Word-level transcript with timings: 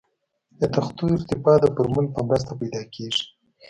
د 0.59 0.61
تختو 0.75 1.03
ارتفاع 1.15 1.57
د 1.61 1.65
فورمول 1.75 2.07
په 2.15 2.21
مرسته 2.29 2.51
پیدا 2.61 2.81
کیږي 2.93 3.23